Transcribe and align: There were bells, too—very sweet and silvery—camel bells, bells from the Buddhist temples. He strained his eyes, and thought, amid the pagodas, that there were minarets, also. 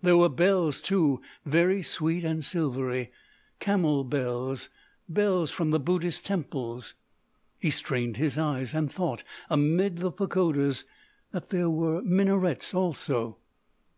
There 0.00 0.16
were 0.16 0.30
bells, 0.30 0.80
too—very 0.80 1.82
sweet 1.82 2.24
and 2.24 2.42
silvery—camel 2.42 4.04
bells, 4.04 4.70
bells 5.10 5.50
from 5.50 5.72
the 5.72 5.78
Buddhist 5.78 6.24
temples. 6.24 6.94
He 7.58 7.68
strained 7.70 8.16
his 8.16 8.38
eyes, 8.38 8.72
and 8.72 8.90
thought, 8.90 9.24
amid 9.50 9.98
the 9.98 10.10
pagodas, 10.10 10.84
that 11.32 11.50
there 11.50 11.68
were 11.68 12.00
minarets, 12.00 12.72
also. 12.72 13.36